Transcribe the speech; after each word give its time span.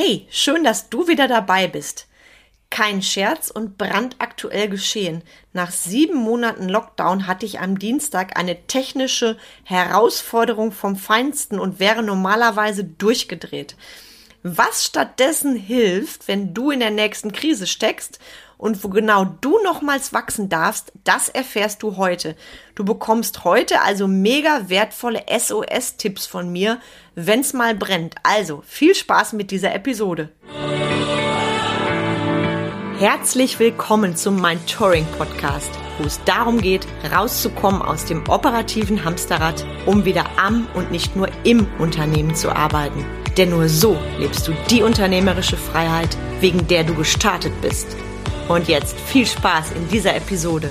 Hey, 0.00 0.28
schön, 0.30 0.62
dass 0.62 0.90
du 0.90 1.08
wieder 1.08 1.26
dabei 1.26 1.66
bist. 1.66 2.06
Kein 2.70 3.02
Scherz 3.02 3.50
und 3.50 3.78
brandaktuell 3.78 4.68
geschehen. 4.68 5.22
Nach 5.52 5.72
sieben 5.72 6.14
Monaten 6.14 6.68
Lockdown 6.68 7.26
hatte 7.26 7.44
ich 7.44 7.58
am 7.58 7.80
Dienstag 7.80 8.38
eine 8.38 8.68
technische 8.68 9.36
Herausforderung 9.64 10.70
vom 10.70 10.94
Feinsten 10.94 11.58
und 11.58 11.80
wäre 11.80 12.04
normalerweise 12.04 12.84
durchgedreht. 12.84 13.74
Was 14.44 14.84
stattdessen 14.84 15.56
hilft, 15.56 16.28
wenn 16.28 16.54
du 16.54 16.70
in 16.70 16.78
der 16.78 16.92
nächsten 16.92 17.32
Krise 17.32 17.66
steckst 17.66 18.20
und 18.58 18.84
wo 18.84 18.88
genau 18.88 19.24
du 19.40 19.56
nochmals 19.62 20.12
wachsen 20.12 20.50
darfst, 20.50 20.92
das 21.04 21.28
erfährst 21.30 21.82
du 21.82 21.96
heute. 21.96 22.36
Du 22.74 22.84
bekommst 22.84 23.44
heute 23.44 23.80
also 23.80 24.06
mega 24.06 24.68
wertvolle 24.68 25.22
SOS-Tipps 25.30 26.26
von 26.26 26.52
mir, 26.52 26.78
wenn's 27.14 27.54
mal 27.54 27.74
brennt. 27.74 28.16
Also 28.24 28.62
viel 28.66 28.94
Spaß 28.94 29.32
mit 29.32 29.50
dieser 29.50 29.74
Episode. 29.74 30.30
Herzlich 32.98 33.60
willkommen 33.60 34.16
zum 34.16 34.42
Mind 34.42 34.68
Touring 34.68 35.06
Podcast, 35.16 35.70
wo 35.98 36.04
es 36.04 36.20
darum 36.24 36.60
geht, 36.60 36.84
rauszukommen 37.14 37.80
aus 37.80 38.06
dem 38.06 38.28
operativen 38.28 39.04
Hamsterrad, 39.04 39.64
um 39.86 40.04
wieder 40.04 40.24
am 40.36 40.66
und 40.74 40.90
nicht 40.90 41.14
nur 41.14 41.28
im 41.44 41.68
Unternehmen 41.78 42.34
zu 42.34 42.50
arbeiten. 42.50 43.04
Denn 43.36 43.50
nur 43.50 43.68
so 43.68 43.96
lebst 44.18 44.48
du 44.48 44.52
die 44.68 44.82
unternehmerische 44.82 45.56
Freiheit, 45.56 46.16
wegen 46.40 46.66
der 46.66 46.82
du 46.82 46.94
gestartet 46.96 47.52
bist. 47.62 47.96
Und 48.48 48.66
jetzt 48.66 48.98
viel 48.98 49.26
Spaß 49.26 49.72
in 49.72 49.86
dieser 49.88 50.16
Episode. 50.16 50.70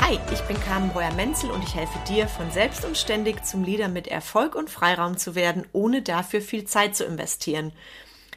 Hi, 0.00 0.20
ich 0.32 0.40
bin 0.42 0.60
Carmen 0.60 0.90
Breuer-Menzel 0.90 1.50
und 1.50 1.64
ich 1.64 1.74
helfe 1.74 1.98
dir, 2.06 2.28
von 2.28 2.52
selbst 2.52 2.84
und 2.84 2.96
ständig 2.96 3.44
zum 3.44 3.64
Leader 3.64 3.88
mit 3.88 4.06
Erfolg 4.06 4.54
und 4.54 4.70
Freiraum 4.70 5.16
zu 5.16 5.34
werden, 5.34 5.66
ohne 5.72 6.02
dafür 6.02 6.40
viel 6.40 6.66
Zeit 6.66 6.94
zu 6.94 7.04
investieren. 7.04 7.72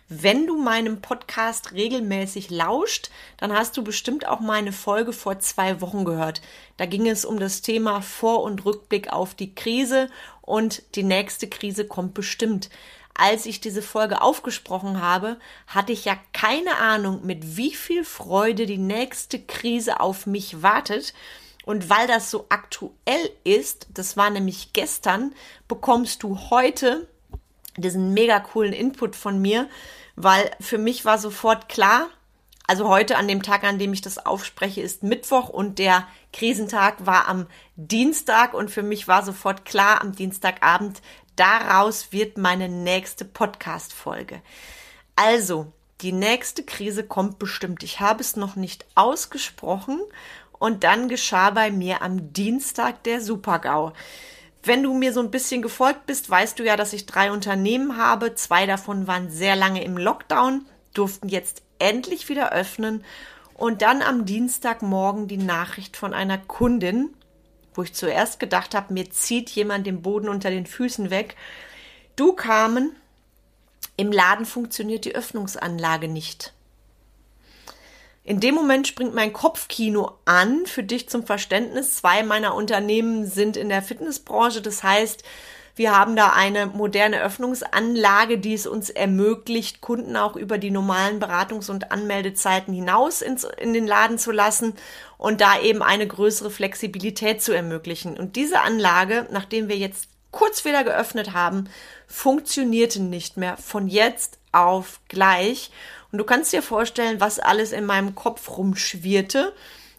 Wenn 0.07 0.45
du 0.45 0.61
meinem 0.61 1.01
Podcast 1.01 1.71
regelmäßig 1.71 2.51
lauscht, 2.51 3.09
dann 3.37 3.51
hast 3.51 3.75
du 3.75 3.83
bestimmt 3.83 4.27
auch 4.27 4.39
meine 4.39 4.71
Folge 4.71 5.13
vor 5.13 5.39
zwei 5.39 5.81
Wochen 5.81 6.05
gehört. 6.05 6.43
Da 6.77 6.85
ging 6.85 7.07
es 7.07 7.25
um 7.25 7.39
das 7.39 7.63
Thema 7.63 8.01
Vor- 8.01 8.43
und 8.43 8.65
Rückblick 8.65 9.11
auf 9.11 9.33
die 9.33 9.55
Krise 9.55 10.11
und 10.45 10.83
die 10.95 11.03
nächste 11.03 11.47
Krise 11.47 11.85
kommt 11.85 12.13
bestimmt. 12.13 12.69
Als 13.17 13.45
ich 13.45 13.61
diese 13.61 13.81
Folge 13.81 14.21
aufgesprochen 14.21 15.01
habe, 15.01 15.37
hatte 15.67 15.93
ich 15.93 16.05
ja 16.05 16.17
keine 16.33 16.77
Ahnung, 16.77 17.25
mit 17.25 17.55
wie 17.57 17.73
viel 17.73 18.03
Freude 18.03 18.65
die 18.65 18.77
nächste 18.77 19.39
Krise 19.39 20.01
auf 20.01 20.25
mich 20.25 20.61
wartet. 20.61 21.13
Und 21.65 21.89
weil 21.89 22.07
das 22.07 22.29
so 22.29 22.45
aktuell 22.49 23.31
ist, 23.43 23.87
das 23.93 24.17
war 24.17 24.29
nämlich 24.29 24.73
gestern, 24.73 25.33
bekommst 25.67 26.23
du 26.23 26.37
heute 26.49 27.07
diesen 27.77 28.13
mega 28.13 28.39
coolen 28.39 28.73
Input 28.73 29.15
von 29.15 29.41
mir, 29.41 29.67
weil 30.15 30.51
für 30.59 30.77
mich 30.77 31.05
war 31.05 31.17
sofort 31.17 31.69
klar, 31.69 32.09
also 32.67 32.89
heute 32.89 33.17
an 33.17 33.27
dem 33.27 33.43
Tag, 33.43 33.63
an 33.63 33.79
dem 33.79 33.93
ich 33.93 34.01
das 34.01 34.25
aufspreche, 34.25 34.81
ist 34.81 35.03
Mittwoch 35.03 35.49
und 35.49 35.77
der 35.77 36.07
Krisentag 36.33 37.05
war 37.05 37.27
am 37.27 37.47
Dienstag 37.75 38.53
und 38.53 38.71
für 38.71 38.83
mich 38.83 39.07
war 39.07 39.23
sofort 39.23 39.65
klar 39.65 40.01
am 40.01 40.13
Dienstagabend, 40.13 41.01
daraus 41.35 42.11
wird 42.11 42.37
meine 42.37 42.69
nächste 42.69 43.25
Podcast-Folge. 43.25 44.41
Also, 45.15 45.71
die 46.01 46.11
nächste 46.11 46.63
Krise 46.63 47.05
kommt 47.05 47.39
bestimmt. 47.39 47.83
Ich 47.83 47.99
habe 47.99 48.21
es 48.21 48.35
noch 48.35 48.55
nicht 48.55 48.85
ausgesprochen 48.95 50.01
und 50.59 50.83
dann 50.83 51.07
geschah 51.07 51.51
bei 51.51 51.71
mir 51.71 52.01
am 52.01 52.33
Dienstag 52.33 53.03
der 53.03 53.21
Supergau. 53.21 53.93
Wenn 54.63 54.81
du 54.81 54.93
mir 54.93 55.13
so 55.13 55.19
ein 55.19 55.31
bisschen 55.31 55.61
gefolgt 55.61 56.07
bist, 56.07 56.29
weißt 56.29 56.57
du 56.57 56.63
ja, 56.63 56.75
dass 56.75 56.93
ich 56.93 57.05
drei 57.05 57.31
Unternehmen 57.31 57.97
habe. 57.97 58.33
Zwei 58.33 58.65
davon 58.65 59.05
waren 59.05 59.29
sehr 59.29 59.55
lange 59.55 59.83
im 59.83 59.95
Lockdown, 59.95 60.65
durften 60.93 61.29
jetzt 61.29 61.61
endlich 61.79 62.29
wieder 62.29 62.51
öffnen. 62.51 63.03
Und 63.53 63.81
dann 63.81 64.01
am 64.01 64.25
Dienstagmorgen 64.25 65.27
die 65.27 65.37
Nachricht 65.37 65.95
von 65.95 66.13
einer 66.13 66.37
Kundin, 66.37 67.13
wo 67.73 67.83
ich 67.83 67.93
zuerst 67.93 68.39
gedacht 68.39 68.75
habe, 68.75 68.93
mir 68.93 69.09
zieht 69.09 69.49
jemand 69.49 69.87
den 69.87 70.01
Boden 70.01 70.29
unter 70.29 70.49
den 70.49 70.65
Füßen 70.65 71.09
weg. 71.09 71.35
Du 72.15 72.33
kamen, 72.33 72.95
im 73.97 74.11
Laden 74.11 74.45
funktioniert 74.45 75.05
die 75.05 75.15
Öffnungsanlage 75.15 76.07
nicht. 76.07 76.53
In 78.25 78.39
dem 78.39 78.55
Moment 78.55 78.87
springt 78.87 79.13
mein 79.13 79.33
Kopfkino 79.33 80.17
an. 80.25 80.65
Für 80.65 80.83
dich 80.83 81.07
zum 81.07 81.25
Verständnis. 81.25 81.95
Zwei 81.95 82.23
meiner 82.23 82.55
Unternehmen 82.55 83.27
sind 83.27 83.55
in 83.55 83.69
der 83.69 83.83
Fitnessbranche. 83.83 84.61
Das 84.61 84.81
heißt, 84.81 85.23
wir 85.75 85.97
haben 85.97 86.15
da 86.15 86.29
eine 86.29 86.67
moderne 86.67 87.21
Öffnungsanlage, 87.21 88.37
die 88.37 88.53
es 88.53 88.65
uns 88.65 88.89
ermöglicht, 88.89 89.81
Kunden 89.81 90.15
auch 90.15 90.37
über 90.37 90.57
die 90.57 90.71
normalen 90.71 91.21
Beratungs- 91.21 91.69
und 91.69 91.91
Anmeldezeiten 91.91 92.73
hinaus 92.73 93.21
ins, 93.21 93.43
in 93.43 93.73
den 93.73 93.85
Laden 93.85 94.17
zu 94.17 94.31
lassen 94.31 94.73
und 95.17 95.41
da 95.41 95.59
eben 95.59 95.83
eine 95.83 96.07
größere 96.07 96.49
Flexibilität 96.49 97.41
zu 97.41 97.51
ermöglichen. 97.51 98.17
Und 98.17 98.37
diese 98.37 98.61
Anlage, 98.61 99.27
nachdem 99.31 99.67
wir 99.67 99.77
jetzt 99.77 100.07
kurz 100.31 100.63
wieder 100.63 100.83
geöffnet 100.85 101.33
haben, 101.33 101.69
funktionierte 102.07 103.01
nicht 103.01 103.35
mehr 103.35 103.57
von 103.57 103.87
jetzt 103.87 104.39
auf 104.53 105.01
gleich. 105.09 105.71
Und 106.11 106.19
du 106.19 106.23
kannst 106.23 106.53
dir 106.53 106.61
vorstellen, 106.61 107.19
was 107.19 107.39
alles 107.39 107.73
in 107.73 107.85
meinem 107.85 108.15
Kopf 108.15 108.57
rumschwirrte. 108.57 109.53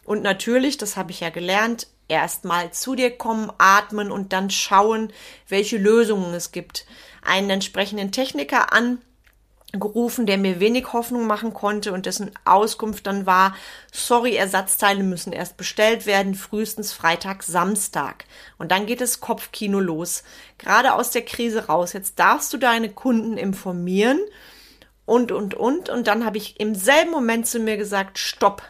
Und 0.05 0.23
natürlich, 0.23 0.77
das 0.77 0.97
habe 0.97 1.11
ich 1.11 1.19
ja 1.19 1.29
gelernt, 1.29 1.87
erstmal 2.07 2.71
zu 2.71 2.95
dir 2.95 3.17
kommen, 3.17 3.51
atmen 3.57 4.11
und 4.11 4.33
dann 4.33 4.49
schauen, 4.49 5.11
welche 5.47 5.77
Lösungen 5.77 6.33
es 6.33 6.51
gibt. 6.51 6.85
Einen 7.21 7.49
entsprechenden 7.49 8.11
Techniker 8.11 8.71
angerufen, 8.71 10.25
der 10.25 10.37
mir 10.37 10.59
wenig 10.59 10.93
Hoffnung 10.93 11.27
machen 11.27 11.53
konnte 11.53 11.91
und 11.91 12.05
dessen 12.05 12.31
Auskunft 12.45 13.07
dann 13.07 13.25
war, 13.25 13.55
sorry, 13.91 14.35
Ersatzteile 14.35 15.03
müssen 15.03 15.33
erst 15.33 15.57
bestellt 15.57 16.05
werden, 16.05 16.35
frühestens 16.35 16.93
Freitag, 16.93 17.43
Samstag. 17.43 18.25
Und 18.57 18.71
dann 18.71 18.85
geht 18.85 19.01
das 19.01 19.19
Kopfkino 19.19 19.79
los. 19.79 20.23
Gerade 20.57 20.93
aus 20.93 21.11
der 21.11 21.25
Krise 21.25 21.67
raus. 21.67 21.93
Jetzt 21.93 22.19
darfst 22.19 22.53
du 22.53 22.57
deine 22.57 22.89
Kunden 22.89 23.37
informieren 23.37 24.19
und, 25.05 25.31
und, 25.31 25.55
und. 25.55 25.89
Und 25.89 26.07
dann 26.07 26.25
habe 26.25 26.37
ich 26.37 26.59
im 26.59 26.75
selben 26.75 27.11
Moment 27.11 27.47
zu 27.47 27.59
mir 27.59 27.77
gesagt, 27.77 28.19
stopp. 28.19 28.61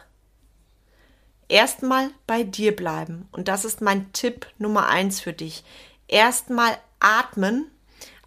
Erstmal 1.48 2.10
bei 2.26 2.42
dir 2.42 2.76
bleiben. 2.76 3.28
Und 3.32 3.48
das 3.48 3.64
ist 3.64 3.80
mein 3.80 4.12
Tipp 4.12 4.46
Nummer 4.58 4.88
eins 4.88 5.20
für 5.20 5.32
dich. 5.32 5.64
Erstmal 6.06 6.76
atmen. 7.00 7.70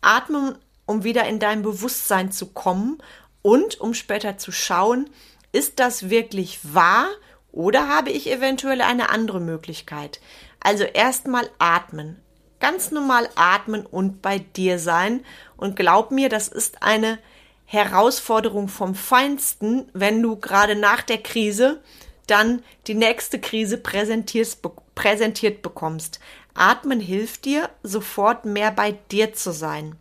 Atmen, 0.02 0.58
um 0.86 1.04
wieder 1.04 1.26
in 1.26 1.40
dein 1.40 1.62
Bewusstsein 1.62 2.32
zu 2.32 2.48
kommen 2.48 2.98
und 3.42 3.80
um 3.80 3.94
später 3.94 4.38
zu 4.38 4.52
schauen, 4.52 5.10
ist 5.52 5.80
das 5.80 6.10
wirklich 6.10 6.60
wahr 6.74 7.08
oder 7.52 7.88
habe 7.88 8.10
ich 8.10 8.30
eventuell 8.32 8.82
eine 8.82 9.10
andere 9.10 9.40
Möglichkeit? 9.40 10.20
Also 10.60 10.84
erstmal 10.84 11.50
atmen. 11.60 12.22
Ganz 12.60 12.92
normal 12.92 13.28
atmen 13.36 13.86
und 13.86 14.22
bei 14.22 14.40
dir 14.40 14.80
sein. 14.80 15.26
Und 15.58 15.76
glaub 15.76 16.12
mir, 16.12 16.30
das 16.30 16.48
ist 16.48 16.84
eine 16.84 17.18
Herausforderung 17.66 18.68
vom 18.68 18.96
Feinsten, 18.96 19.90
wenn 19.94 20.22
du 20.22 20.36
gerade 20.36 20.76
nach 20.76 21.02
der 21.02 21.18
Krise 21.18 21.82
dann 22.32 22.64
die 22.88 22.94
nächste 22.94 23.40
Krise 23.40 23.78
präsentiert 23.78 25.62
bekommst. 25.62 26.20
Atmen 26.54 27.00
hilft 27.00 27.46
dir, 27.46 27.70
sofort 27.84 28.46
mehr 28.46 28.72
bei 28.72 28.94
dir 29.12 29.34
zu 29.34 29.52
sein. 29.52 29.96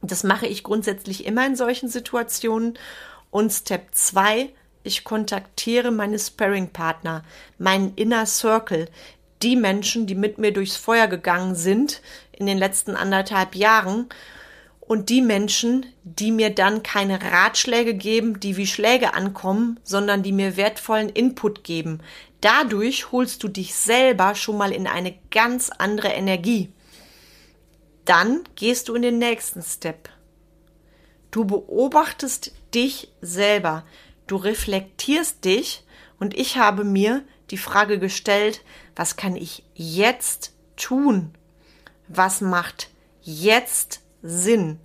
Das 0.00 0.22
mache 0.22 0.46
ich 0.46 0.62
grundsätzlich 0.62 1.26
immer 1.26 1.44
in 1.44 1.56
solchen 1.56 1.88
Situationen. 1.88 2.78
Und 3.30 3.52
Step 3.52 3.88
2, 3.92 4.50
ich 4.84 5.04
kontaktiere 5.04 5.90
meine 5.90 6.18
Sparring-Partner, 6.18 7.24
meinen 7.58 7.94
Inner 7.96 8.26
Circle, 8.26 8.88
die 9.42 9.56
Menschen, 9.56 10.06
die 10.06 10.14
mit 10.14 10.38
mir 10.38 10.52
durchs 10.52 10.76
Feuer 10.76 11.08
gegangen 11.08 11.54
sind 11.54 12.00
in 12.32 12.46
den 12.46 12.58
letzten 12.58 12.94
anderthalb 12.94 13.54
Jahren 13.54 14.08
und 14.88 15.10
die 15.10 15.20
Menschen, 15.20 15.84
die 16.02 16.32
mir 16.32 16.48
dann 16.48 16.82
keine 16.82 17.20
Ratschläge 17.20 17.92
geben, 17.94 18.40
die 18.40 18.56
wie 18.56 18.66
Schläge 18.66 19.12
ankommen, 19.12 19.78
sondern 19.84 20.22
die 20.22 20.32
mir 20.32 20.56
wertvollen 20.56 21.10
Input 21.10 21.62
geben. 21.62 22.00
Dadurch 22.40 23.12
holst 23.12 23.42
du 23.42 23.48
dich 23.48 23.74
selber 23.74 24.34
schon 24.34 24.56
mal 24.56 24.72
in 24.72 24.86
eine 24.86 25.14
ganz 25.30 25.68
andere 25.68 26.08
Energie. 26.08 26.72
Dann 28.06 28.44
gehst 28.56 28.88
du 28.88 28.94
in 28.94 29.02
den 29.02 29.18
nächsten 29.18 29.62
Step. 29.62 30.08
Du 31.30 31.44
beobachtest 31.44 32.52
dich 32.74 33.12
selber. 33.20 33.84
Du 34.26 34.36
reflektierst 34.36 35.44
dich 35.44 35.84
und 36.18 36.34
ich 36.34 36.56
habe 36.56 36.84
mir 36.84 37.22
die 37.50 37.58
Frage 37.58 37.98
gestellt, 37.98 38.62
was 38.96 39.16
kann 39.16 39.36
ich 39.36 39.64
jetzt 39.74 40.54
tun? 40.76 41.34
Was 42.08 42.40
macht 42.40 42.88
jetzt 43.20 44.00
Sinn. 44.22 44.78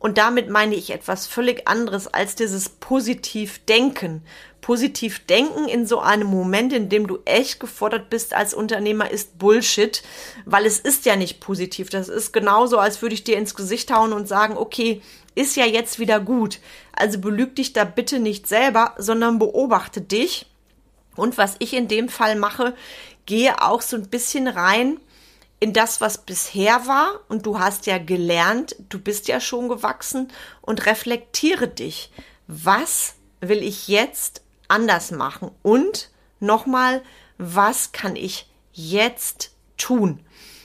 Und 0.00 0.16
damit 0.16 0.48
meine 0.48 0.74
ich 0.74 0.90
etwas 0.90 1.26
völlig 1.26 1.68
anderes 1.68 2.08
als 2.08 2.34
dieses 2.34 2.70
Positivdenken. 2.70 4.22
Positivdenken 4.62 5.68
in 5.68 5.86
so 5.86 6.00
einem 6.00 6.26
Moment, 6.26 6.72
in 6.72 6.88
dem 6.88 7.06
du 7.06 7.18
echt 7.26 7.60
gefordert 7.60 8.08
bist 8.08 8.32
als 8.32 8.54
Unternehmer, 8.54 9.10
ist 9.10 9.38
Bullshit, 9.38 10.02
weil 10.46 10.64
es 10.64 10.80
ist 10.80 11.04
ja 11.04 11.16
nicht 11.16 11.40
positiv. 11.40 11.90
Das 11.90 12.08
ist 12.08 12.32
genauso, 12.32 12.78
als 12.78 13.02
würde 13.02 13.14
ich 13.14 13.24
dir 13.24 13.36
ins 13.36 13.54
Gesicht 13.54 13.92
hauen 13.92 14.14
und 14.14 14.26
sagen, 14.26 14.56
okay, 14.56 15.02
ist 15.34 15.56
ja 15.56 15.66
jetzt 15.66 15.98
wieder 15.98 16.18
gut. 16.18 16.60
Also 16.92 17.18
belüg 17.18 17.54
dich 17.56 17.74
da 17.74 17.84
bitte 17.84 18.20
nicht 18.20 18.48
selber, 18.48 18.94
sondern 18.96 19.38
beobachte 19.38 20.00
dich. 20.00 20.46
Und 21.14 21.36
was 21.36 21.56
ich 21.58 21.74
in 21.74 21.88
dem 21.88 22.08
Fall 22.08 22.36
mache, 22.36 22.74
gehe 23.26 23.62
auch 23.62 23.82
so 23.82 23.96
ein 23.96 24.08
bisschen 24.08 24.48
rein 24.48 24.98
in 25.60 25.74
das, 25.74 26.00
was 26.00 26.18
bisher 26.18 26.86
war 26.86 27.20
und 27.28 27.44
du 27.44 27.58
hast 27.58 27.86
ja 27.86 27.98
gelernt, 27.98 28.76
du 28.88 28.98
bist 28.98 29.28
ja 29.28 29.40
schon 29.40 29.68
gewachsen 29.68 30.28
und 30.62 30.86
reflektiere 30.86 31.68
dich. 31.68 32.10
Was 32.46 33.14
will 33.40 33.62
ich 33.62 33.86
jetzt 33.86 34.42
anders 34.68 35.10
machen? 35.10 35.50
Und 35.62 36.10
nochmal, 36.40 37.02
was 37.36 37.92
kann 37.92 38.16
ich 38.16 38.48
jetzt 38.72 39.52
tun? 39.76 40.20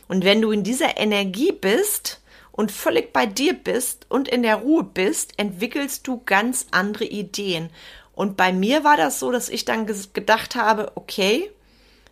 Und 0.08 0.24
wenn 0.24 0.42
du 0.42 0.52
in 0.52 0.64
dieser 0.64 0.98
Energie 0.98 1.52
bist 1.52 2.22
und 2.52 2.72
völlig 2.72 3.12
bei 3.12 3.26
dir 3.26 3.54
bist 3.54 4.06
und 4.08 4.30
in 4.30 4.44
der 4.44 4.58
Ruhe 4.58 4.84
bist, 4.84 5.38
entwickelst 5.38 6.08
du 6.08 6.22
ganz 6.26 6.68
andere 6.72 7.06
Ideen. 7.06 7.70
Und 8.14 8.38
bei 8.38 8.54
mir 8.54 8.86
war 8.86 8.96
das 8.96 9.20
so, 9.20 9.30
dass 9.32 9.50
ich 9.50 9.66
dann 9.66 9.86
gedacht 9.86 10.56
habe, 10.56 10.94
okay, 10.96 11.52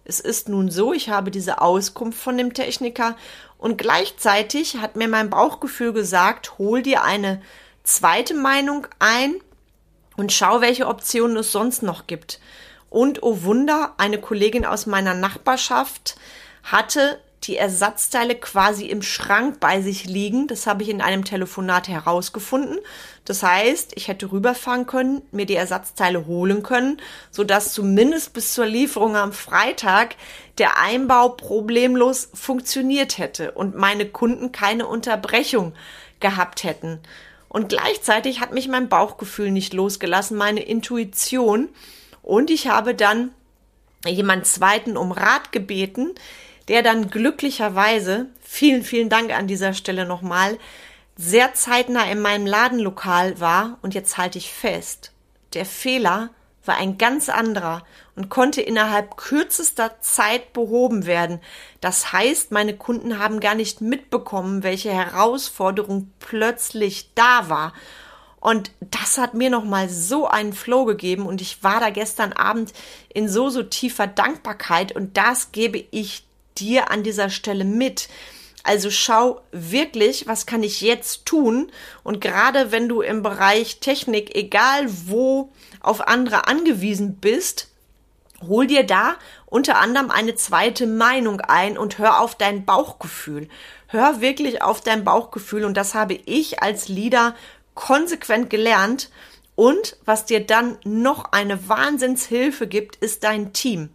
es 0.06 0.20
ist 0.20 0.50
nun 0.50 0.70
so, 0.70 0.94
ich 0.94 1.10
habe 1.10 1.32
diese 1.32 1.62
Auskunft 1.62 2.20
von 2.20 2.38
dem 2.38 2.54
Techniker 2.54 3.16
und 3.58 3.78
gleichzeitig 3.78 4.78
hat 4.78 4.96
mir 4.96 5.08
mein 5.08 5.30
Bauchgefühl 5.30 5.94
gesagt, 5.94 6.58
hol 6.58 6.82
dir 6.82 7.04
eine 7.04 7.42
zweite 7.84 8.34
Meinung 8.34 8.88
ein 9.00 9.36
und 10.18 10.32
schau, 10.32 10.62
welche 10.62 10.88
Optionen 10.88 11.38
es 11.38 11.52
sonst 11.52 11.84
noch 11.84 12.08
gibt. 12.08 12.40
Und 12.90 13.24
oh 13.24 13.44
Wunder, 13.44 13.94
eine 13.98 14.20
Kollegin 14.20 14.66
aus 14.66 14.86
meiner 14.86 15.14
Nachbarschaft 15.14 16.16
hatte 16.64 17.20
die 17.48 17.58
Ersatzteile 17.58 18.36
quasi 18.36 18.86
im 18.86 19.02
Schrank 19.02 19.60
bei 19.60 19.82
sich 19.82 20.06
liegen. 20.06 20.48
Das 20.48 20.68
habe 20.68 20.84
ich 20.84 20.90
in 20.90 21.02
einem 21.02 21.26
Telefonat 21.26 21.88
herausgefunden. 21.88 22.80
Das 23.26 23.44
heißt, 23.44 23.94
ich 23.96 24.08
hätte 24.08 24.32
rüberfahren 24.32 24.86
können, 24.86 25.22
mir 25.32 25.46
die 25.46 25.56
Ersatzteile 25.56 26.26
holen 26.26 26.64
können, 26.64 27.02
sodass 27.32 27.74
zumindest 27.74 28.34
bis 28.34 28.54
zur 28.54 28.66
Lieferung 28.66 29.16
am 29.16 29.34
Freitag 29.34 30.16
der 30.58 30.80
Einbau 30.80 31.30
problemlos 31.30 32.30
funktioniert 32.34 33.18
hätte 33.18 33.52
und 33.52 33.76
meine 33.76 34.06
Kunden 34.06 34.52
keine 34.52 34.88
Unterbrechung 34.88 35.74
gehabt 36.20 36.64
hätten. 36.64 37.00
Und 37.50 37.70
gleichzeitig 37.70 38.40
hat 38.40 38.54
mich 38.54 38.68
mein 38.68 38.90
Bauchgefühl 38.90 39.52
nicht 39.52 39.74
losgelassen, 39.74 40.38
meine 40.38 40.62
Intuition. 40.62 41.70
Und 42.24 42.50
ich 42.50 42.68
habe 42.68 42.96
dann 42.96 43.32
jemand 44.06 44.48
zweiten 44.48 44.98
um 44.98 45.12
Rat 45.12 45.52
gebeten, 45.52 46.16
der 46.68 46.84
dann 46.84 47.10
glücklicherweise, 47.10 48.28
vielen, 48.42 48.84
vielen 48.84 49.10
Dank 49.10 49.32
an 49.32 49.48
dieser 49.48 49.74
Stelle 49.74 50.06
nochmal, 50.06 50.58
sehr 51.16 51.54
zeitnah 51.54 52.10
in 52.10 52.22
meinem 52.22 52.46
Ladenlokal 52.46 53.40
war 53.40 53.78
und 53.82 53.94
jetzt 53.94 54.18
halte 54.18 54.38
ich 54.38 54.52
fest, 54.52 55.12
der 55.54 55.66
Fehler 55.66 56.30
war 56.66 56.78
ein 56.78 56.98
ganz 56.98 57.30
anderer 57.30 57.84
und 58.16 58.30
konnte 58.30 58.62
innerhalb 58.62 59.18
kürzester 59.18 60.00
Zeit 60.00 60.54
behoben 60.54 61.06
werden. 61.06 61.40
Das 61.82 62.14
heißt, 62.14 62.52
meine 62.52 62.76
Kunden 62.78 63.20
haben 63.20 63.40
gar 63.40 63.56
nicht 63.56 63.82
mitbekommen, 63.82 64.64
welche 64.64 64.92
Herausforderung 64.92 66.12
plötzlich 66.20 67.14
da 67.16 67.50
war. 67.50 67.74
Und 68.40 68.72
das 68.80 69.18
hat 69.18 69.34
mir 69.34 69.50
nochmal 69.50 69.90
so 69.90 70.28
einen 70.28 70.54
Flow 70.54 70.86
gegeben 70.86 71.26
und 71.26 71.42
ich 71.42 71.64
war 71.64 71.80
da 71.80 71.90
gestern 71.90 72.34
Abend 72.34 72.74
in 73.14 73.30
so, 73.30 73.50
so 73.50 73.64
tiefer 73.64 74.08
Dankbarkeit 74.08 74.94
und 74.94 75.18
das 75.18 75.52
gebe 75.54 75.84
ich 75.92 76.26
dir 76.58 76.92
an 76.92 77.04
dieser 77.04 77.30
Stelle 77.30 77.66
mit. 77.66 78.10
Also 78.64 78.90
schau 78.90 79.42
wirklich, 79.52 80.26
was 80.26 80.46
kann 80.46 80.64
ich 80.64 80.80
jetzt 80.82 81.26
tun? 81.26 81.72
Und 82.04 82.22
gerade 82.22 82.72
wenn 82.72 82.88
du 82.88 83.02
im 83.02 83.22
Bereich 83.22 83.80
Technik, 83.82 84.36
egal 84.36 84.88
wo, 85.06 85.52
auf 85.82 86.08
andere 86.08 86.48
angewiesen 86.48 87.18
bist, 87.18 87.70
hol 88.48 88.68
dir 88.68 88.86
da 88.86 89.16
unter 89.46 89.80
anderem 89.80 90.10
eine 90.12 90.36
zweite 90.36 90.88
Meinung 90.88 91.42
ein 91.42 91.78
und 91.78 91.98
hör 91.98 92.22
auf 92.22 92.36
dein 92.36 92.66
Bauchgefühl. 92.66 93.50
Hör 93.88 94.22
wirklich 94.22 94.62
auf 94.62 94.82
dein 94.82 95.04
Bauchgefühl 95.04 95.66
und 95.66 95.76
das 95.76 95.94
habe 95.94 96.20
ich 96.26 96.64
als 96.64 96.88
Leader 96.88 97.36
konsequent 97.76 98.50
gelernt. 98.50 99.12
Und 99.56 99.98
was 100.06 100.26
dir 100.26 100.40
dann 100.44 100.78
noch 100.84 101.32
eine 101.32 101.70
Wahnsinnshilfe 101.70 102.66
gibt, 102.66 102.96
ist 102.96 103.24
dein 103.24 103.54
Team. 103.54 103.90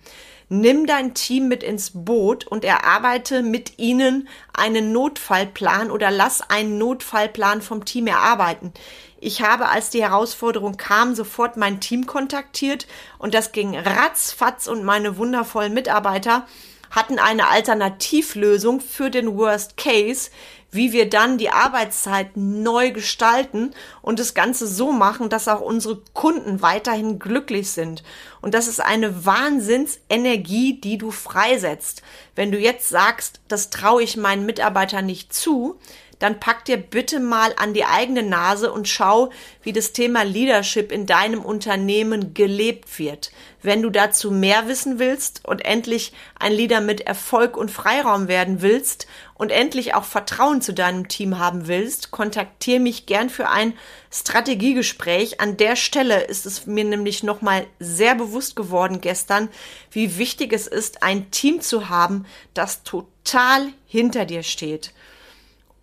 Nimm 0.50 0.87
dein 0.87 1.12
Team 1.12 1.49
mit 1.49 1.62
ins 1.62 1.91
Boot 1.93 2.47
und 2.47 2.65
erarbeite 2.65 3.43
mit 3.43 3.79
ihnen 3.79 4.29
einen 4.55 4.93
Notfallplan 4.93 5.91
oder 5.91 6.11
lass 6.11 6.41
einen 6.41 6.79
Notfallplan 6.79 7.61
vom 7.61 7.85
Team 7.85 8.06
erarbeiten. 8.06 8.73
Ich 9.21 9.43
habe, 9.43 9.69
als 9.69 9.91
die 9.91 10.03
Herausforderung 10.03 10.79
kam, 10.79 11.15
sofort 11.15 11.59
mein 11.59 11.81
Team 11.81 12.06
kontaktiert 12.06 12.87
und 13.19 13.35
das 13.35 13.53
ging 13.53 13.77
ratzfatz 13.77 14.69
und 14.69 14.85
meine 14.85 15.19
wundervollen 15.19 15.75
Mitarbeiter 15.75 16.47
hatten 16.90 17.19
eine 17.19 17.49
Alternativlösung 17.49 18.81
für 18.81 19.11
den 19.11 19.37
Worst 19.37 19.76
Case, 19.76 20.31
wie 20.70 20.93
wir 20.93 21.08
dann 21.08 21.38
die 21.38 21.50
Arbeitszeit 21.50 22.37
neu 22.37 22.90
gestalten 22.90 23.70
und 24.02 24.19
das 24.19 24.35
Ganze 24.35 24.67
so 24.67 24.93
machen, 24.93 25.31
dass 25.31 25.49
auch 25.49 25.62
unsere 25.62 26.02
Kunden 26.12 26.61
weiterhin 26.61 27.19
glücklich 27.19 27.70
sind. 27.70 28.02
Und 28.43 28.52
das 28.52 28.69
ist 28.69 28.81
eine 28.81 29.25
Wahnsinnsenergie, 29.25 30.79
die 30.81 30.99
du 30.99 31.11
freisetzt. 31.11 32.02
Wenn 32.35 32.52
du 32.52 32.58
jetzt 32.58 32.88
sagst, 32.88 33.40
das 33.49 33.70
traue 33.70 34.02
ich 34.02 34.17
meinen 34.17 34.44
Mitarbeitern 34.44 35.06
nicht 35.06 35.32
zu, 35.32 35.79
dann 36.19 36.41
pack 36.41 36.65
dir 36.65 36.76
bitte 36.76 37.20
mal 37.20 37.53
an 37.56 37.75
die 37.75 37.85
eigene 37.85 38.23
Nase 38.23 38.73
und 38.73 38.88
schau, 38.88 39.31
wie 39.62 39.73
das 39.73 39.93
Thema 39.93 40.23
Leadership 40.23 40.93
in 40.93 41.06
deinem 41.06 41.44
Unternehmen 41.44 42.35
gelebt 42.35 42.99
wird. 42.99 43.31
Wenn 43.61 43.82
du 43.82 43.91
dazu 43.91 44.31
mehr 44.31 44.69
wissen 44.69 44.99
willst 44.99 45.44
und 45.44 45.65
endlich 45.65 46.12
ein 46.38 46.53
Leader 46.53 46.81
mit 46.81 47.00
Erfolg 47.00 47.56
und 47.56 47.70
Freiraum 47.70 48.29
werden 48.29 48.62
willst 48.62 49.06
und 49.35 49.50
endlich 49.50 49.94
auch 49.94 50.05
Vertrauen 50.05 50.61
zu 50.61 50.73
deinem 50.73 51.09
Team 51.09 51.38
haben 51.38 51.67
willst, 51.67 52.11
kontaktiere 52.11 52.81
mich 52.81 53.06
gern 53.06 53.31
für 53.31 53.49
ein 53.49 53.75
Strategiegespräch. 54.12 55.41
An 55.41 55.56
der 55.56 55.76
Stelle 55.76 56.23
ist 56.23 56.47
es 56.47 56.67
mir 56.67 56.85
nämlich 56.85 57.23
nochmal 57.23 57.67
sehr 57.81 58.14
bewusst 58.14 58.55
geworden 58.56 59.00
gestern, 59.00 59.49
wie 59.91 60.19
wichtig 60.19 60.53
es 60.53 60.67
ist, 60.67 61.03
ein 61.03 61.31
Team 61.31 61.61
zu 61.61 61.88
haben, 61.88 62.26
das 62.55 62.85
total 62.85 63.69
hinter 63.87 64.25
dir 64.25 64.43
steht. 64.44 64.93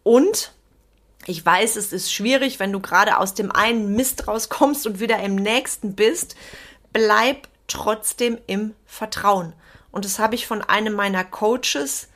Und 0.06 0.52
ich 1.26 1.44
weiß, 1.44 1.78
es 1.78 1.92
ist 1.92 2.14
schwierig, 2.14 2.60
wenn 2.60 2.72
du 2.72 2.80
gerade 2.80 3.18
aus 3.18 3.34
dem 3.34 3.52
einen 3.52 3.96
Mist 3.96 4.28
rauskommst 4.28 4.86
und 4.86 5.00
wieder 5.00 5.20
im 5.20 5.36
nächsten 5.36 5.96
bist. 5.96 6.36
Bleib 6.94 7.48
trotzdem 7.66 8.38
im 8.46 8.76
Vertrauen. 8.86 9.54
Und 9.92 10.06
das 10.06 10.20
habe 10.20 10.36
ich 10.36 10.46
von 10.46 10.62
einem 10.62 10.94
meiner 10.94 11.24
Coaches. 11.24 12.10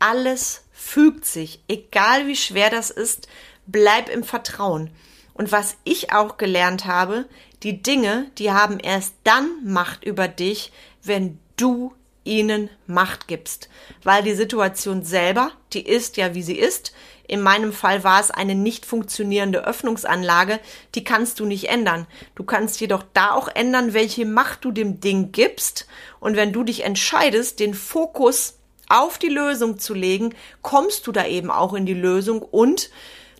Alles 0.00 0.64
fügt 0.72 1.24
sich, 1.24 1.62
egal 1.68 2.26
wie 2.26 2.34
schwer 2.34 2.68
das 2.68 2.90
ist, 2.90 3.28
bleib 3.66 4.08
im 4.08 4.24
Vertrauen. 4.24 4.90
Und 5.32 5.52
was 5.52 5.76
ich 5.84 6.12
auch 6.12 6.36
gelernt 6.36 6.84
habe, 6.84 7.26
die 7.62 7.80
Dinge, 7.80 8.26
die 8.38 8.50
haben 8.50 8.80
erst 8.80 9.14
dann 9.22 9.48
Macht 9.64 10.02
über 10.02 10.26
dich, 10.26 10.72
wenn 11.04 11.38
du 11.56 11.94
ihnen 12.24 12.70
Macht 12.86 13.28
gibst. 13.28 13.68
Weil 14.02 14.22
die 14.22 14.34
Situation 14.34 15.02
selber, 15.02 15.52
die 15.72 15.86
ist 15.86 16.16
ja 16.16 16.34
wie 16.34 16.42
sie 16.42 16.58
ist. 16.58 16.92
In 17.26 17.40
meinem 17.40 17.72
Fall 17.72 18.02
war 18.02 18.20
es 18.20 18.30
eine 18.30 18.54
nicht 18.54 18.84
funktionierende 18.84 19.64
Öffnungsanlage, 19.64 20.58
die 20.94 21.04
kannst 21.04 21.38
du 21.38 21.46
nicht 21.46 21.68
ändern. 21.68 22.06
Du 22.34 22.42
kannst 22.44 22.80
jedoch 22.80 23.04
da 23.14 23.32
auch 23.32 23.48
ändern, 23.48 23.94
welche 23.94 24.26
Macht 24.26 24.64
du 24.64 24.72
dem 24.72 25.00
Ding 25.00 25.30
gibst. 25.30 25.86
Und 26.18 26.36
wenn 26.36 26.52
du 26.52 26.64
dich 26.64 26.82
entscheidest, 26.82 27.60
den 27.60 27.74
Fokus 27.74 28.58
auf 28.88 29.18
die 29.18 29.28
Lösung 29.28 29.78
zu 29.78 29.94
legen, 29.94 30.34
kommst 30.62 31.06
du 31.06 31.12
da 31.12 31.24
eben 31.26 31.50
auch 31.50 31.74
in 31.74 31.86
die 31.86 31.94
Lösung 31.94 32.42
und 32.42 32.90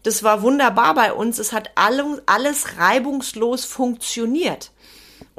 das 0.02 0.22
war 0.22 0.40
wunderbar 0.40 0.94
bei 0.94 1.12
uns. 1.12 1.38
Es 1.38 1.52
hat 1.52 1.72
alles 1.76 2.78
reibungslos 2.78 3.64
funktioniert. 3.66 4.70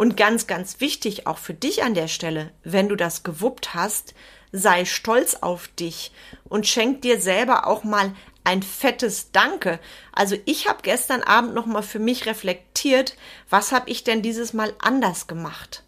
Und 0.01 0.17
ganz, 0.17 0.47
ganz 0.47 0.79
wichtig 0.79 1.27
auch 1.27 1.37
für 1.37 1.53
dich 1.53 1.83
an 1.83 1.93
der 1.93 2.07
Stelle, 2.07 2.49
wenn 2.63 2.89
du 2.89 2.95
das 2.95 3.21
gewuppt 3.21 3.75
hast, 3.75 4.15
sei 4.51 4.83
stolz 4.83 5.35
auf 5.35 5.67
dich 5.67 6.11
und 6.43 6.65
schenk 6.65 7.03
dir 7.03 7.21
selber 7.21 7.67
auch 7.67 7.83
mal 7.83 8.11
ein 8.43 8.63
fettes 8.63 9.31
Danke. 9.31 9.79
Also 10.11 10.35
ich 10.45 10.67
habe 10.67 10.79
gestern 10.81 11.21
Abend 11.21 11.53
noch 11.53 11.67
mal 11.67 11.83
für 11.83 11.99
mich 11.99 12.25
reflektiert, 12.25 13.15
was 13.47 13.71
habe 13.71 13.91
ich 13.91 14.03
denn 14.03 14.23
dieses 14.23 14.53
Mal 14.53 14.73
anders 14.79 15.27
gemacht? 15.27 15.83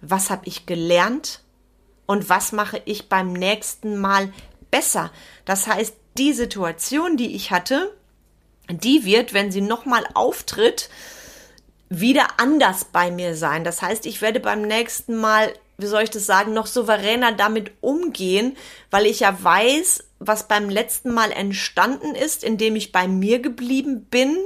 Was 0.00 0.30
habe 0.30 0.46
ich 0.46 0.66
gelernt? 0.66 1.42
Und 2.06 2.28
was 2.28 2.52
mache 2.52 2.80
ich 2.84 3.08
beim 3.08 3.32
nächsten 3.32 3.96
Mal 3.96 4.32
besser? 4.70 5.10
Das 5.44 5.66
heißt, 5.66 5.96
die 6.16 6.32
Situation, 6.32 7.16
die 7.16 7.34
ich 7.34 7.50
hatte, 7.50 7.92
die 8.70 9.04
wird, 9.04 9.34
wenn 9.34 9.50
sie 9.50 9.62
nochmal 9.62 10.06
auftritt, 10.14 10.90
wieder 11.88 12.26
anders 12.38 12.84
bei 12.84 13.10
mir 13.10 13.36
sein. 13.36 13.64
Das 13.64 13.82
heißt, 13.82 14.06
ich 14.06 14.22
werde 14.22 14.40
beim 14.40 14.62
nächsten 14.62 15.16
Mal, 15.16 15.52
wie 15.78 15.86
soll 15.86 16.02
ich 16.02 16.10
das 16.10 16.26
sagen, 16.26 16.52
noch 16.52 16.66
souveräner 16.66 17.32
damit 17.32 17.72
umgehen, 17.80 18.56
weil 18.90 19.06
ich 19.06 19.20
ja 19.20 19.36
weiß, 19.42 20.04
was 20.18 20.48
beim 20.48 20.68
letzten 20.68 21.12
Mal 21.12 21.32
entstanden 21.32 22.14
ist, 22.14 22.42
indem 22.42 22.76
ich 22.76 22.92
bei 22.92 23.06
mir 23.06 23.40
geblieben 23.40 24.06
bin, 24.10 24.36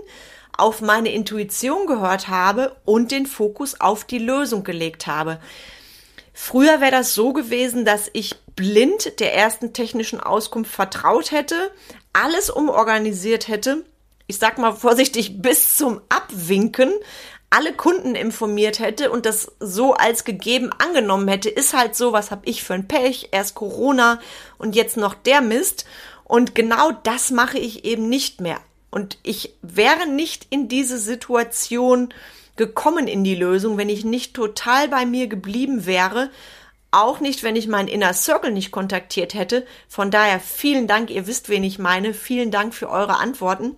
auf 0.57 0.83
meine 0.83 1.13
Intuition 1.13 1.87
gehört 1.87 2.29
habe 2.29 2.77
und 2.85 3.13
den 3.13 3.27
Fokus 3.27 3.81
auf 3.81 4.05
die 4.05 4.19
Lösung 4.19 4.63
gelegt 4.63 5.07
habe. 5.07 5.41
Früher 6.35 6.81
wäre 6.81 6.91
das 6.91 7.15
so 7.15 7.33
gewesen, 7.33 7.85
dass 7.85 8.11
ich 8.13 8.37
blind 8.57 9.21
der 9.21 9.35
ersten 9.35 9.73
technischen 9.73 10.21
Auskunft 10.21 10.71
vertraut 10.73 11.33
hätte, 11.33 11.71
alles 12.13 12.51
umorganisiert 12.51 13.49
hätte, 13.49 13.85
ich 14.27 14.39
sag 14.39 14.59
mal 14.59 14.73
vorsichtig, 14.73 15.43
bis 15.43 15.77
zum 15.77 16.01
Abwinken, 16.09 16.93
alle 17.51 17.73
Kunden 17.73 18.15
informiert 18.15 18.79
hätte 18.79 19.11
und 19.11 19.27
das 19.27 19.53
so 19.59 19.95
als 19.95 20.25
gegeben 20.25 20.71
angenommen 20.79 21.27
hätte, 21.27 21.49
ist 21.51 21.75
halt 21.75 21.97
so, 21.97 22.13
was 22.13 22.31
hab 22.31 22.47
ich 22.47 22.63
für 22.63 22.75
ein 22.75 22.87
Pech, 22.87 23.29
erst 23.33 23.57
Corona 23.57 24.21
und 24.57 24.77
jetzt 24.77 24.97
noch 24.97 25.15
der 25.15 25.41
Mist. 25.41 25.85
Und 26.25 26.55
genau 26.55 26.93
das 26.93 27.33
mache 27.33 27.59
ich 27.59 27.85
eben 27.85 28.09
nicht 28.09 28.41
mehr. 28.41 28.61
Und 28.91 29.19
ich 29.25 29.55
wäre 29.63 30.07
nicht 30.07 30.47
in 30.51 30.69
diese 30.69 30.99
Situation 30.99 32.15
gekommen 32.55 33.09
in 33.09 33.25
die 33.25 33.35
Lösung, 33.35 33.79
wenn 33.79 33.89
ich 33.89 34.05
nicht 34.05 34.35
total 34.35 34.89
bei 34.89 35.05
mir 35.05 35.27
geblieben 35.27 35.87
wäre. 35.87 36.31
Auch 36.93 37.19
nicht, 37.19 37.43
wenn 37.43 37.57
ich 37.57 37.67
meinen 37.67 37.89
Inner 37.89 38.15
Circle 38.15 38.53
nicht 38.53 38.71
kontaktiert 38.71 39.35
hätte. 39.35 39.67
Von 39.89 40.13
daher 40.13 40.39
vielen 40.39 40.87
Dank, 40.87 41.11
ihr 41.11 41.27
wisst, 41.27 41.49
wen 41.49 41.65
ich 41.65 41.79
meine. 41.79 42.15
Vielen 42.15 42.51
Dank 42.53 42.75
für 42.75 42.91
eure 42.91 43.19
Antworten. 43.19 43.77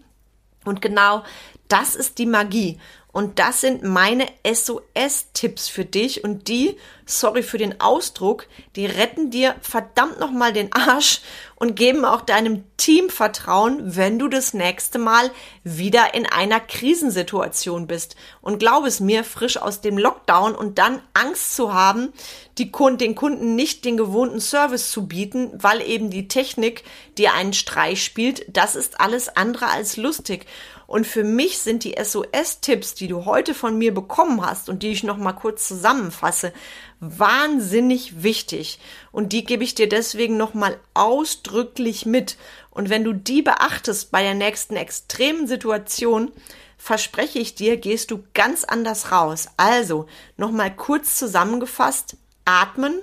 Und 0.65 0.83
genau 0.83 1.23
das 1.69 1.95
ist 1.95 2.19
die 2.19 2.27
Magie. 2.27 2.79
Und 3.13 3.39
das 3.39 3.61
sind 3.61 3.83
meine 3.83 4.27
SOS-Tipps 4.43 5.69
für 5.69 5.85
dich. 5.85 6.25
Und 6.25 6.49
die, 6.49 6.79
sorry 7.05 7.43
für 7.43 7.59
den 7.59 7.79
Ausdruck, 7.79 8.47
die 8.75 8.87
retten 8.87 9.31
dir 9.31 9.55
verdammt 9.61 10.19
nochmal 10.19 10.55
den 10.55 10.73
Arsch 10.73 11.21
und 11.57 11.77
geben 11.77 12.07
auch 12.07 12.23
deinem 12.23 12.65
Team 12.79 13.11
Vertrauen, 13.11 13.97
wenn 13.97 14.19
du 14.19 14.29
das 14.29 14.55
nächste 14.55 14.99
Mal 14.99 15.31
wieder 15.63 16.15
in 16.15 16.25
einer 16.25 16.59
Krisensituation 16.59 17.87
bist. 17.87 18.17
Und 18.41 18.59
glaub 18.59 18.87
es 18.87 18.99
mir, 18.99 19.25
frisch 19.25 19.59
aus 19.59 19.83
dem 19.83 19.99
Lockdown 19.99 20.55
und 20.55 20.79
dann 20.79 21.03
Angst 21.13 21.55
zu 21.55 21.75
haben, 21.75 22.15
die 22.57 22.73
Kunden, 22.73 22.99
den 22.99 23.15
Kunden 23.15 23.55
nicht 23.55 23.85
den 23.85 23.99
gewohnten 23.99 24.41
Service 24.41 24.91
zu 24.91 25.07
bieten, 25.07 25.51
weil 25.55 25.83
eben 25.83 26.11
die 26.11 26.29
Technik 26.29 26.83
dir 27.19 27.35
einen 27.35 27.53
Streich 27.53 28.03
spielt, 28.03 28.45
das 28.49 28.75
ist 28.75 29.01
alles 29.01 29.37
andere 29.37 29.69
als 29.69 29.97
lustig. 29.99 30.47
Und 30.93 31.07
für 31.07 31.25
mich 31.25 31.61
sind 31.61 31.85
die 31.85 31.97
SOS-Tipps, 31.99 32.95
die 32.95 33.09
du 33.09 33.25
heute 33.25 33.55
von 33.55 33.79
mir 33.79 33.95
bekommen 33.95 34.45
hast 34.45 34.69
und 34.69 34.83
die 34.83 34.93
ich 34.93 35.03
noch 35.03 35.17
mal 35.17 35.33
kurz 35.33 35.67
zusammenfasse, 35.67 36.53
wahnsinnig 37.01 38.23
wichtig. 38.23 38.79
Und 39.11 39.33
die 39.33 39.45
gebe 39.45 39.65
ich 39.65 39.75
dir 39.75 39.89
deswegen 39.89 40.37
noch 40.37 40.53
mal 40.53 40.79
ausdrücklich 40.93 42.05
mit. 42.05 42.37
Und 42.69 42.91
wenn 42.91 43.05
du 43.05 43.15
die 43.15 43.41
beachtest 43.41 44.11
bei 44.11 44.23
der 44.23 44.35
nächsten 44.35 44.77
extremen 44.77 45.47
Situation, 45.47 46.31
verspreche 46.77 47.39
ich 47.39 47.55
dir, 47.55 47.79
gehst 47.79 48.11
du 48.11 48.25
ganz 48.35 48.63
anders 48.63 49.11
raus. 49.13 49.47
Also, 49.57 50.05
noch 50.37 50.51
mal 50.51 50.77
kurz 50.77 51.17
zusammengefasst, 51.17 52.19
atmen, 52.45 53.01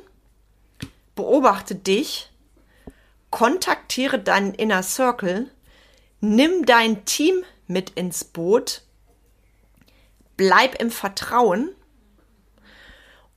beobachte 1.15 1.74
dich, 1.74 2.29
kontaktiere 3.31 4.19
deinen 4.19 4.53
Inner 4.53 4.84
Circle, 4.84 5.50
nimm 6.22 6.67
dein 6.67 7.03
Team 7.05 7.43
mit 7.70 7.92
ins 7.92 8.26
Boot. 8.26 8.82
Bleib 10.36 10.76
im 10.82 10.92
Vertrauen. 10.92 11.70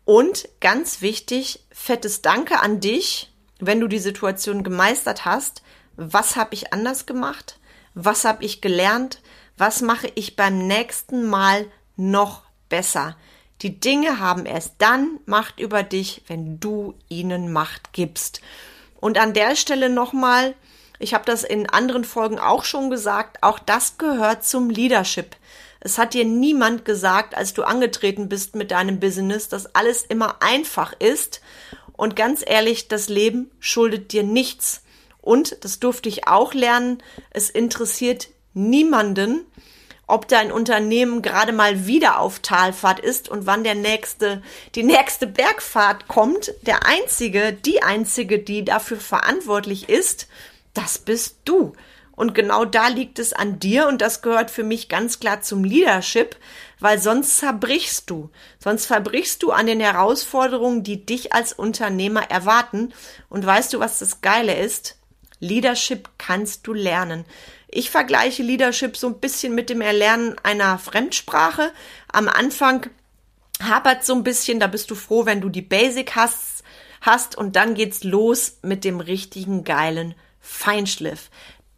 Und 0.04 0.48
ganz 0.60 1.00
wichtig, 1.00 1.64
fettes 1.70 2.22
Danke 2.22 2.60
an 2.60 2.80
dich, 2.80 3.32
wenn 3.60 3.78
du 3.78 3.86
die 3.86 4.00
Situation 4.00 4.64
gemeistert 4.64 5.24
hast. 5.24 5.62
Was 5.96 6.34
habe 6.34 6.54
ich 6.54 6.72
anders 6.72 7.06
gemacht? 7.06 7.60
Was 7.94 8.24
habe 8.24 8.44
ich 8.44 8.60
gelernt? 8.60 9.20
Was 9.56 9.82
mache 9.82 10.10
ich 10.14 10.34
beim 10.34 10.66
nächsten 10.66 11.28
Mal 11.28 11.66
noch 11.96 12.42
besser? 12.68 13.16
Die 13.60 13.78
Dinge 13.78 14.18
haben 14.18 14.46
erst 14.46 14.74
dann 14.78 15.20
Macht 15.26 15.60
über 15.60 15.82
dich, 15.82 16.22
wenn 16.26 16.58
du 16.58 16.94
ihnen 17.08 17.52
Macht 17.52 17.92
gibst. 17.92 18.40
Und 18.98 19.18
an 19.18 19.34
der 19.34 19.56
Stelle 19.56 19.90
nochmal, 19.90 20.54
ich 21.02 21.14
habe 21.14 21.24
das 21.24 21.42
in 21.42 21.68
anderen 21.68 22.04
Folgen 22.04 22.38
auch 22.38 22.64
schon 22.64 22.88
gesagt, 22.88 23.42
auch 23.42 23.58
das 23.58 23.98
gehört 23.98 24.44
zum 24.44 24.70
Leadership. 24.70 25.36
Es 25.80 25.98
hat 25.98 26.14
dir 26.14 26.24
niemand 26.24 26.84
gesagt, 26.84 27.36
als 27.36 27.54
du 27.54 27.64
angetreten 27.64 28.28
bist 28.28 28.54
mit 28.54 28.70
deinem 28.70 29.00
Business, 29.00 29.48
dass 29.48 29.74
alles 29.74 30.04
immer 30.04 30.36
einfach 30.40 30.92
ist. 30.98 31.40
Und 31.94 32.14
ganz 32.14 32.44
ehrlich, 32.46 32.86
das 32.86 33.08
Leben 33.08 33.50
schuldet 33.58 34.12
dir 34.12 34.22
nichts. 34.22 34.82
Und, 35.20 35.64
das 35.64 35.80
durfte 35.80 36.08
ich 36.08 36.28
auch 36.28 36.54
lernen, 36.54 37.02
es 37.30 37.50
interessiert 37.50 38.28
niemanden, 38.54 39.44
ob 40.06 40.28
dein 40.28 40.52
Unternehmen 40.52 41.22
gerade 41.22 41.52
mal 41.52 41.86
wieder 41.86 42.20
auf 42.20 42.40
Talfahrt 42.40 43.00
ist 43.00 43.28
und 43.28 43.46
wann 43.46 43.64
der 43.64 43.74
nächste, 43.74 44.42
die 44.74 44.82
nächste 44.82 45.26
Bergfahrt 45.26 46.06
kommt. 46.06 46.52
Der 46.62 46.86
einzige, 46.86 47.52
die 47.52 47.82
einzige, 47.82 48.38
die 48.38 48.64
dafür 48.64 48.98
verantwortlich 48.98 49.88
ist, 49.88 50.28
das 50.74 50.98
bist 50.98 51.36
du. 51.44 51.74
Und 52.14 52.34
genau 52.34 52.64
da 52.64 52.88
liegt 52.88 53.18
es 53.18 53.32
an 53.32 53.58
dir 53.58 53.88
und 53.88 54.02
das 54.02 54.20
gehört 54.22 54.50
für 54.50 54.62
mich 54.62 54.88
ganz 54.88 55.18
klar 55.18 55.40
zum 55.40 55.64
Leadership, 55.64 56.36
weil 56.78 56.98
sonst 56.98 57.38
zerbrichst 57.38 58.10
du. 58.10 58.30
Sonst 58.58 58.86
verbrichst 58.86 59.42
du 59.42 59.50
an 59.50 59.66
den 59.66 59.80
Herausforderungen, 59.80 60.82
die 60.82 61.04
dich 61.06 61.32
als 61.32 61.52
Unternehmer 61.52 62.30
erwarten. 62.30 62.92
Und 63.30 63.46
weißt 63.46 63.72
du, 63.72 63.80
was 63.80 63.98
das 63.98 64.20
Geile 64.20 64.56
ist? 64.56 64.98
Leadership 65.40 66.10
kannst 66.18 66.66
du 66.66 66.74
lernen. 66.74 67.24
Ich 67.66 67.90
vergleiche 67.90 68.42
Leadership 68.42 68.96
so 68.96 69.08
ein 69.08 69.18
bisschen 69.18 69.54
mit 69.54 69.70
dem 69.70 69.80
Erlernen 69.80 70.36
einer 70.42 70.78
Fremdsprache. 70.78 71.72
Am 72.12 72.28
Anfang 72.28 72.90
hapert 73.62 74.04
so 74.04 74.14
ein 74.14 74.22
bisschen, 74.22 74.60
da 74.60 74.66
bist 74.66 74.90
du 74.90 74.94
froh, 74.94 75.24
wenn 75.24 75.40
du 75.40 75.48
die 75.48 75.62
Basic 75.62 76.14
hast, 76.14 76.62
hast 77.00 77.36
und 77.36 77.56
dann 77.56 77.74
geht's 77.74 78.04
los 78.04 78.58
mit 78.62 78.84
dem 78.84 79.00
richtigen 79.00 79.64
geilen 79.64 80.14
Feinschliff, 80.42 81.30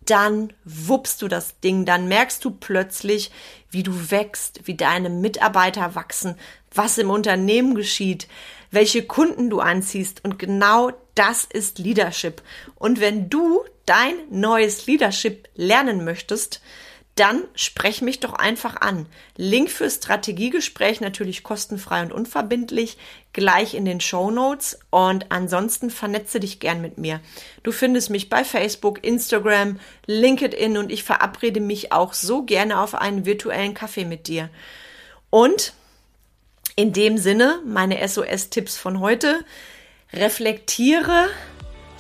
dann 0.05 0.53
wuppst 0.65 1.23
du 1.23 1.29
das 1.29 1.61
Ding, 1.61 1.85
dann 1.85 2.09
merkst 2.09 2.45
du 2.45 2.51
plötzlich, 2.51 3.31
wie 3.71 3.83
du 3.83 4.11
wächst, 4.11 4.61
wie 4.65 4.75
deine 4.75 5.11
Mitarbeiter 5.11 5.95
wachsen, 5.95 6.37
was 6.75 6.99
im 6.99 7.11
Unternehmen 7.11 7.75
geschieht, 7.75 8.29
welche 8.71 9.05
Kunden 9.05 9.51
du 9.51 9.61
anziehst. 9.61 10.25
Und 10.25 10.39
genau 10.39 10.91
das 11.15 11.45
ist 11.45 11.79
Leadership. 11.79 12.43
Und 12.75 13.01
wenn 13.01 13.31
du 13.31 13.65
dein 13.87 14.15
neues 14.31 14.87
Leadership 14.87 15.49
lernen 15.55 16.05
möchtest, 16.05 16.61
dann 17.15 17.45
sprech 17.55 18.03
mich 18.03 18.19
doch 18.19 18.33
einfach 18.33 18.81
an. 18.81 19.07
Link 19.37 19.71
für 19.71 19.89
Strategiegespräch 19.89 21.01
natürlich 21.01 21.45
kostenfrei 21.45 22.03
und 22.03 22.13
unverbindlich 22.13 22.97
gleich 23.33 23.75
in 23.75 23.85
den 23.85 24.01
Show 24.01 24.31
Notes 24.31 24.79
und 24.91 25.31
ansonsten 25.31 25.91
vernetze 25.91 26.41
dich 26.41 26.59
gern 26.59 26.81
mit 26.81 26.99
mir. 26.99 27.21
Du 27.63 27.71
findest 27.71 28.11
mich 28.11 28.31
bei 28.31 28.45
Facebook, 28.45 29.05
Instagram, 29.05 29.79
LinkedIn 30.07 30.77
und 30.77 30.91
ich 30.91 31.05
verabrede 31.05 31.61
mich 31.61 31.93
auch 31.93 32.15
so 32.15 32.43
gerne 32.43 32.81
auf 32.81 32.95
einen 32.95 33.27
virtuellen 33.27 33.75
Kaffee 33.75 34.05
mit 34.05 34.27
dir. 34.27 34.51
Und 35.31 35.73
in 36.77 36.93
dem 36.93 37.19
Sinne, 37.19 37.61
meine 37.65 38.07
SOS-Tipps 38.07 38.77
von 38.77 38.99
heute, 38.99 39.45
reflektiere 40.13 41.29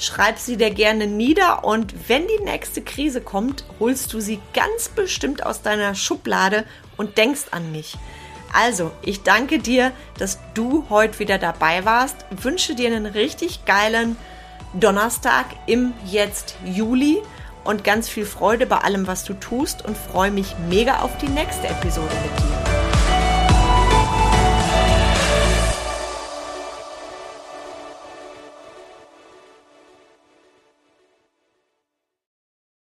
Schreib 0.04 0.38
sie 0.38 0.58
dir 0.58 0.70
gerne 0.70 1.06
nieder 1.06 1.64
und 1.64 1.94
wenn 2.08 2.26
die 2.26 2.44
nächste 2.44 2.82
Krise 2.82 3.22
kommt, 3.22 3.64
holst 3.80 4.12
du 4.12 4.20
sie 4.20 4.38
ganz 4.52 4.90
bestimmt 4.90 5.46
aus 5.46 5.62
deiner 5.62 5.94
Schublade 5.94 6.64
und 6.98 7.16
denkst 7.16 7.44
an 7.52 7.72
mich. 7.72 7.96
Also, 8.52 8.92
ich 9.00 9.22
danke 9.22 9.60
dir, 9.60 9.92
dass 10.18 10.38
du 10.52 10.84
heute 10.90 11.20
wieder 11.20 11.38
dabei 11.38 11.86
warst. 11.86 12.26
Wünsche 12.30 12.74
dir 12.74 12.88
einen 12.88 13.06
richtig 13.06 13.64
geilen 13.64 14.16
Donnerstag 14.74 15.46
im 15.66 15.94
jetzt 16.04 16.56
Juli 16.66 17.22
und 17.64 17.82
ganz 17.82 18.06
viel 18.06 18.26
Freude 18.26 18.66
bei 18.66 18.76
allem, 18.76 19.06
was 19.06 19.24
du 19.24 19.32
tust 19.32 19.86
und 19.86 19.96
freue 19.96 20.30
mich 20.30 20.54
mega 20.68 21.00
auf 21.00 21.16
die 21.16 21.28
nächste 21.28 21.66
Episode 21.66 22.14
mit 22.22 22.44
dir. 22.44 22.53